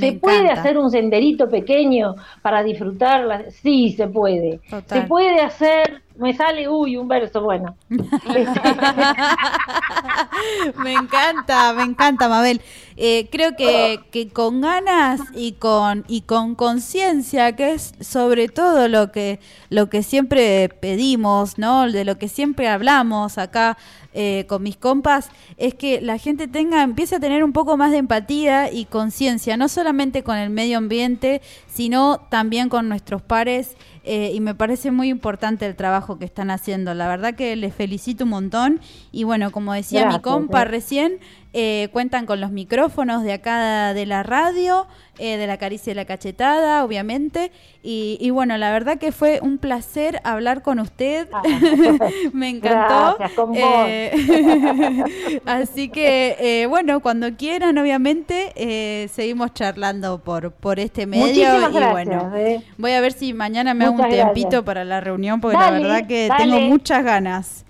¿Se 0.00 0.12
puede 0.12 0.50
hacer 0.50 0.78
un 0.78 0.90
senderito 0.90 1.48
pequeño 1.48 2.16
para 2.42 2.62
disfrutarla? 2.62 3.50
Sí, 3.50 3.92
se 3.92 4.08
puede. 4.08 4.60
Se 4.86 5.02
puede 5.02 5.40
hacer, 5.40 6.02
me 6.16 6.34
sale, 6.34 6.68
uy, 6.68 6.96
un 6.96 7.08
verso, 7.08 7.42
bueno. 7.42 7.76
me 10.76 10.92
encanta, 10.92 11.72
me 11.72 11.82
encanta, 11.82 12.28
Mabel. 12.28 12.60
Eh, 12.96 13.28
creo 13.32 13.56
que, 13.56 14.00
que, 14.10 14.28
con 14.28 14.60
ganas 14.60 15.20
y 15.34 15.52
con 15.52 16.04
y 16.06 16.22
con 16.22 16.54
conciencia, 16.54 17.56
que 17.56 17.72
es 17.72 17.94
sobre 18.00 18.48
todo 18.48 18.88
lo 18.88 19.10
que 19.10 19.40
lo 19.70 19.88
que 19.88 20.02
siempre 20.02 20.68
pedimos, 20.68 21.56
¿no? 21.56 21.90
De 21.90 22.04
lo 22.04 22.18
que 22.18 22.28
siempre 22.28 22.68
hablamos 22.68 23.38
acá 23.38 23.78
eh, 24.12 24.44
con 24.48 24.64
mis 24.64 24.76
compas, 24.76 25.30
es 25.56 25.74
que 25.74 26.00
la 26.00 26.18
gente 26.18 26.48
tenga, 26.48 26.82
empiece 26.82 27.14
a 27.14 27.20
tener 27.20 27.44
un 27.44 27.52
poco 27.52 27.76
más 27.76 27.92
de 27.92 27.98
empatía 27.98 28.72
y 28.72 28.86
conciencia, 28.86 29.56
no 29.56 29.68
solamente 29.68 30.24
con 30.24 30.36
el 30.36 30.50
medio 30.50 30.78
ambiente, 30.78 31.40
sino 31.72 32.18
también 32.28 32.68
con 32.68 32.88
nuestros 32.88 33.22
pares. 33.22 33.76
Eh, 34.04 34.32
y 34.34 34.40
me 34.40 34.54
parece 34.54 34.90
muy 34.90 35.08
importante 35.08 35.66
el 35.66 35.76
trabajo 35.76 36.18
que 36.18 36.24
están 36.24 36.50
haciendo. 36.50 36.94
La 36.94 37.08
verdad 37.08 37.34
que 37.34 37.54
les 37.56 37.74
felicito 37.74 38.24
un 38.24 38.30
montón. 38.30 38.80
Y 39.12 39.24
bueno, 39.24 39.50
como 39.50 39.74
decía 39.74 40.08
mi 40.08 40.20
compa 40.20 40.64
recién, 40.64 41.18
eh, 41.52 41.88
cuentan 41.92 42.26
con 42.26 42.40
los 42.40 42.52
micrófonos 42.52 43.24
de 43.24 43.32
acá 43.32 43.92
de 43.92 44.06
la 44.06 44.22
radio, 44.22 44.86
eh, 45.18 45.36
de 45.36 45.48
la 45.48 45.56
caricia 45.56 45.90
y 45.90 45.94
la 45.94 46.04
cachetada, 46.04 46.84
obviamente. 46.84 47.50
Y, 47.82 48.30
bueno, 48.30 48.56
la 48.56 48.70
verdad 48.70 48.98
que 48.98 49.10
fue 49.10 49.40
un 49.42 49.58
placer 49.58 50.20
hablar 50.22 50.62
con 50.62 50.78
usted. 50.78 51.28
Ah. 51.32 51.42
Me 52.32 52.50
encantó. 52.50 53.18
Eh, 53.56 55.40
así 55.46 55.88
que, 55.88 56.66
bueno, 56.68 57.00
cuando 57.00 57.34
quieran, 57.36 57.76
obviamente, 57.78 59.08
seguimos 59.12 59.52
charlando 59.52 60.22
por, 60.22 60.52
por 60.52 60.78
este 60.78 61.06
medio. 61.06 61.68
y 61.68 61.90
bueno, 61.90 62.32
voy 62.78 62.92
a 62.92 63.00
ver 63.00 63.12
si 63.12 63.32
mañana 63.32 63.74
me 63.74 63.86
hago 63.86 64.00
un 64.02 64.08
tiempito 64.08 64.64
para 64.64 64.84
la 64.84 65.00
reunión, 65.00 65.40
porque 65.40 65.58
la 65.58 65.70
verdad 65.72 66.06
que 66.06 66.30
tengo 66.38 66.60
muchas 66.60 67.02
ganas. 67.02 67.64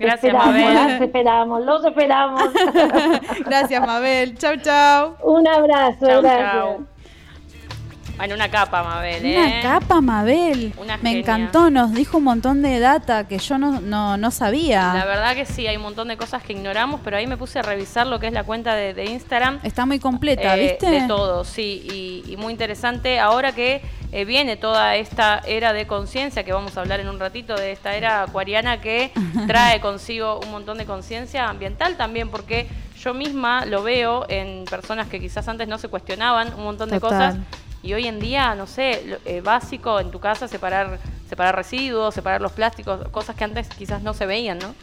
Gracias, 0.00 0.32
Mabel. 0.32 0.74
Los 0.74 1.02
esperamos, 1.02 1.64
los 1.64 1.84
esperamos. 1.84 2.42
gracias, 3.44 3.86
Mabel. 3.86 4.36
Chau, 4.38 4.56
chau. 4.56 5.16
Un 5.22 5.46
abrazo. 5.46 6.06
Chau, 6.06 6.22
gracias. 6.22 6.99
En 8.22 8.32
una 8.32 8.50
capa, 8.50 8.82
Mabel. 8.82 9.24
Una 9.24 9.60
¿eh? 9.60 9.62
capa, 9.62 10.00
Mabel. 10.00 10.74
Me 11.02 11.18
encantó, 11.18 11.70
nos 11.70 11.92
dijo 11.92 12.18
un 12.18 12.24
montón 12.24 12.62
de 12.62 12.78
data 12.78 13.26
que 13.26 13.38
yo 13.38 13.56
no, 13.58 13.80
no, 13.80 14.30
sabía. 14.30 14.92
La 14.94 15.04
verdad 15.06 15.34
que 15.34 15.46
sí, 15.46 15.66
hay 15.66 15.76
un 15.76 15.82
montón 15.82 16.08
de 16.08 16.16
cosas 16.16 16.42
que 16.42 16.52
ignoramos, 16.52 17.00
pero 17.02 17.16
ahí 17.16 17.26
me 17.26 17.36
puse 17.36 17.58
a 17.58 17.62
revisar 17.62 18.06
lo 18.06 18.20
que 18.20 18.26
es 18.26 18.32
la 18.32 18.44
cuenta 18.44 18.74
de, 18.74 19.04
Instagram. 19.04 19.60
Está 19.62 19.86
muy 19.86 19.98
completa, 19.98 20.56
eh, 20.56 20.60
¿viste? 20.60 20.90
De 20.90 21.08
todo, 21.08 21.44
sí, 21.44 22.24
y, 22.26 22.36
muy 22.36 22.52
interesante. 22.52 23.18
Ahora 23.18 23.52
que 23.52 23.82
eh, 24.12 24.24
viene 24.24 24.56
toda 24.56 24.96
esta 24.96 25.40
era 25.46 25.72
de 25.72 25.86
conciencia, 25.86 26.44
que 26.44 26.52
vamos 26.52 26.76
a 26.76 26.80
hablar 26.80 27.00
en 27.00 27.08
un 27.08 27.18
ratito 27.18 27.54
de 27.54 27.72
esta 27.72 27.94
era 27.94 28.22
acuariana 28.22 28.80
que 28.80 29.12
trae 29.46 29.80
consigo 29.80 30.40
un 30.40 30.50
montón 30.50 30.78
de 30.78 30.86
conciencia 30.86 31.48
ambiental 31.48 31.96
también, 31.96 32.30
porque 32.30 32.68
yo 32.98 33.14
misma 33.14 33.64
lo 33.66 33.82
veo 33.82 34.26
en 34.28 34.64
personas 34.66 35.08
que 35.08 35.20
quizás 35.20 35.48
antes 35.48 35.66
no 35.68 35.78
se 35.78 35.88
cuestionaban 35.88 36.52
un 36.54 36.64
montón 36.64 36.90
de 36.90 37.00
cosas 37.00 37.36
y 37.82 37.94
hoy 37.94 38.06
en 38.06 38.20
día, 38.20 38.54
no 38.54 38.66
sé, 38.66 39.18
eh, 39.24 39.40
básico 39.40 40.00
en 40.00 40.10
tu 40.10 40.20
casa 40.20 40.48
separar, 40.48 40.98
separar 41.28 41.56
residuos, 41.56 42.14
separar 42.14 42.40
los 42.40 42.52
plásticos, 42.52 43.08
cosas 43.08 43.36
que 43.36 43.44
antes 43.44 43.68
quizás 43.70 44.02
no 44.02 44.14
se 44.14 44.26
veían, 44.26 44.58
¿no? 44.58 44.74